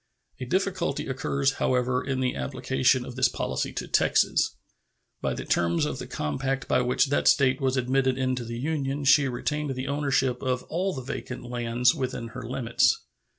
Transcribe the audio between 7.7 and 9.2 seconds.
admitted into the Union